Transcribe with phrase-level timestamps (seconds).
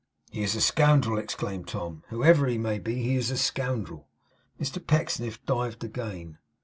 [0.31, 2.01] 'He is a scoundrel!' exclaimed Tom.
[2.07, 4.07] 'Whoever he may be, he is a scoundrel.'
[4.59, 6.39] Mr Pecksniff dived again.